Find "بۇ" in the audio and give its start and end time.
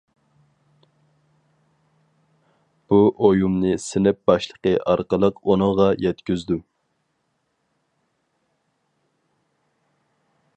2.93-2.99